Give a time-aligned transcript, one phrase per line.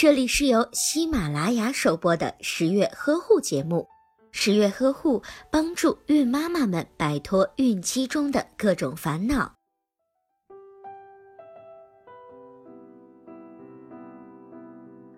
[0.00, 3.88] 这里是由喜马拉雅首播的十月呵护节目。
[4.30, 9.54] 十月呵护帮助孕妈妈们摆脱孕期中的各种烦恼。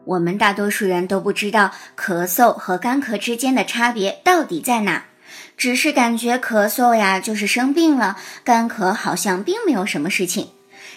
[0.06, 5.04] 我们大多数人都不知道咳嗽和干咳之间的差别到底在哪，
[5.58, 10.48] 只是感觉咳嗽呀就是生病了，干咳好像并没有什么事情。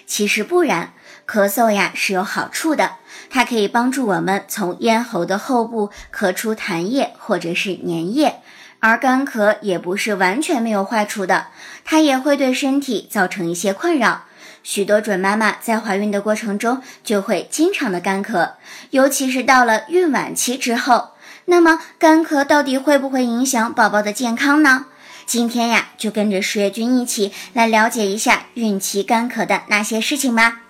[0.05, 0.93] 其实不然，
[1.27, 2.97] 咳嗽呀是有好处的，
[3.29, 8.41] 它可以帮助我们从咽喉的后部咳出痰液或者是粘液，
[8.79, 11.47] 而干咳也不是完全没有坏处的，
[11.83, 14.23] 它也会对身体造成一些困扰。
[14.61, 18.51] 许多准妈妈在怀孕的过程中就会经常的干咳，
[18.91, 21.09] 尤其是到了孕晚期之后。
[21.45, 24.85] 那么干咳到底会不会影响宝宝的健康呢？
[25.25, 30.61] 今天呀，就跟着十月君一起来了解一下孕期干咳的那些事情吧。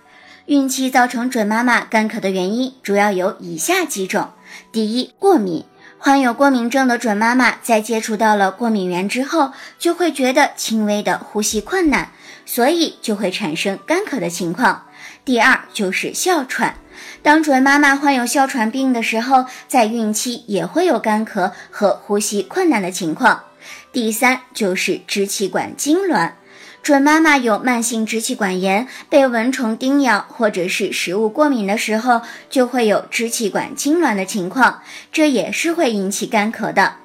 [0.45, 4.29] 孕期造成准妈妈干咳的原因主要有以下几种：
[4.71, 5.65] 第一，过敏。
[5.97, 12.11] 患有过敏症的准妈妈在接触到了过敏源之后，就会觉得轻微的呼吸困难，
[12.45, 14.85] 所以就会产生干咳的情况。
[15.23, 16.75] 第二，就是哮喘。
[17.21, 23.43] 当准妈妈患有哮喘病的时候，在孕期也会有干咳和呼吸困难的情况。
[23.91, 26.33] 第三就是支气管痉挛，
[26.81, 36.95] 准妈妈有慢性支气管炎、被蚊虫叮咬或者是食物过敏的时候，就会有支气管痉挛的情况，这也是会引起干咳的。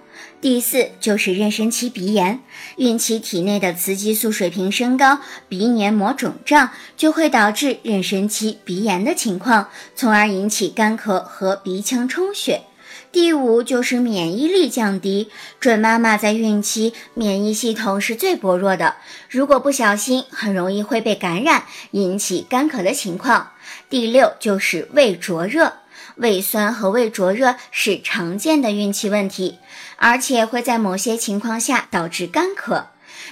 [0.40, 2.40] 第四就是妊娠期鼻炎，
[2.76, 12.62] 孕期体内的雌激素水平升高，鼻黏膜肿胀，就会导致妊娠期鼻炎的情况，从而引起干咳和鼻腔充血。
[13.10, 18.96] 第五就是免疫力降低，准妈妈在孕期免疫系统是最薄弱的，
[19.30, 23.52] 如果不小心，很容易会被感染，引起干咳的情况。
[23.88, 25.72] 第六就是胃灼热，
[26.16, 29.58] 胃酸和胃灼热是常见的孕期问题，
[29.96, 32.84] 而且会在某些情况下导致干咳。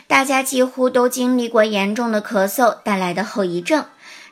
[0.07, 3.85] 大家几乎都经历过严重的咳嗽带来的后遗症。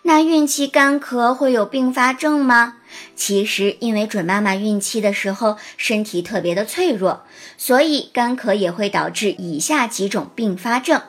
[0.07, 2.75] 那孕期干咳会有并发症吗？
[3.17, 7.23] 其实，因为准妈妈孕期的时候身体特别的脆弱，
[7.57, 11.01] 所以干咳也会导致以下几种并发症。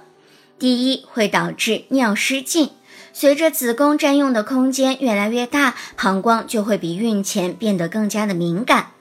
[0.57, 2.69] 第一，会导致尿失禁。
[3.11, 8.91] 随着子宫占用的空间越来越大，膀胱就会比孕前变得更加的敏感。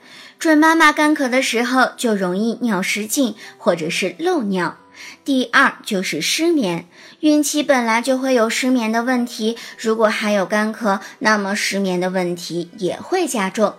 [0.40, 4.76] 准妈妈干咳的时候就容易尿失禁或者是漏尿。
[5.24, 6.86] 第二就是失眠，
[7.20, 13.74] 孕期本来就会有失眠的问题，如果还有干咳，那么失眠的问题也会加重。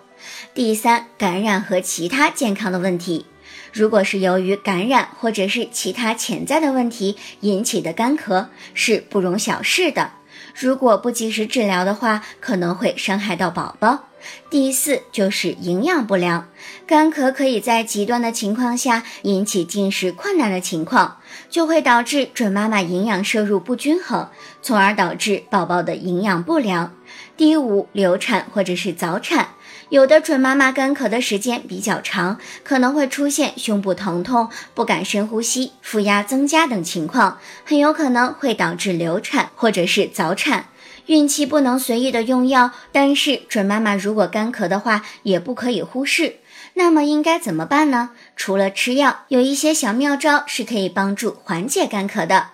[0.54, 3.26] 第三，感染和其他健康的问题，
[3.72, 10.14] 如果是由于感染或者是其他潜在的问题引起的干咳，是不容小视的。
[10.58, 14.10] 如果不及时治疗的话，可能会伤害到宝宝。
[14.50, 16.48] 第四就是营养不良，
[16.88, 21.18] 干咳可以在极端的情况下引起进食困难的情况，
[21.50, 24.30] 就会导致准妈妈营养摄入不均衡，
[24.62, 26.94] 从而导致宝宝的营养不良。
[27.38, 29.50] 第五，流产或者是早产，
[29.90, 40.68] 有的准妈妈干咳的时间比较长，可能会出现胸部疼痛、不敢深呼吸、腹压增加等情况，很有可能会导致流产或者是早产。
[41.08, 46.38] 孕期不能随意的用药，但是准妈妈如果干咳的话，也不可以忽视。
[46.74, 48.10] 那么应该怎么办呢？
[48.36, 52.48] 除了吃药，有一些小妙招是可以帮助缓解干咳的，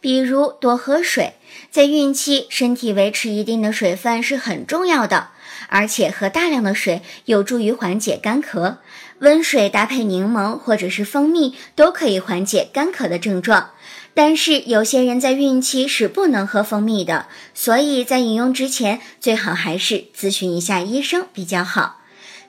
[0.00, 1.34] 比如多喝水。
[1.70, 5.28] 在孕期，身体维持一定的水分是很重要的，
[5.68, 8.76] 而且喝大量的水有助于缓解干咳。
[9.20, 13.70] 温水搭配柠檬或者是蜂蜜都可以缓解干咳的症状。
[14.14, 21.97] 但是有些人在孕期是不能喝蜂蜜的，所以在饮用之前最好还是咨询一下医生比较好。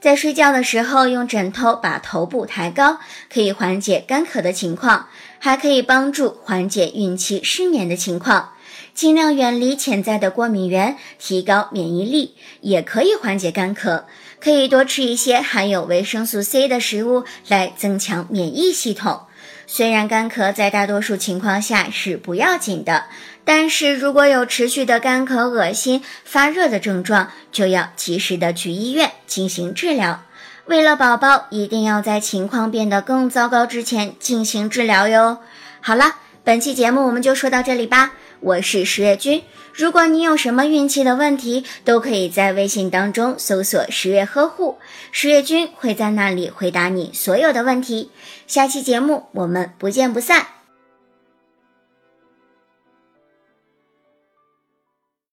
[0.02, 3.00] 在睡觉的时候用枕头把头部抬高，
[3.32, 5.08] 可以缓解干咳的情况，
[5.40, 8.54] 还可以帮助缓解孕期失眠的情况。
[8.94, 14.04] 尽量远离潜在的过敏源，提高免疫力，也可以缓解干咳。
[14.40, 19.24] 可以多吃一些含有维生素 C 的食物来增强免疫系统。
[19.68, 23.06] 虽然干咳在大多数情况下是不要紧的，
[23.46, 30.24] 但是如果有持续的干咳、恶心、发热的症状，就要及时的去医院进行治疗。
[30.66, 35.40] 为了宝宝，一定要在情况变得更糟糕之前进行治疗哟。
[35.82, 38.14] 好了，本期节目我们就说到这里吧。
[38.42, 39.44] 我是十月君，
[39.74, 44.78] 如果你有什么孕期的问题，都可以在微信当中搜索“十月呵护”，
[45.12, 48.12] 十月君会在那里回答你所有的问题。
[48.48, 50.59] 下期节目我们不见不散。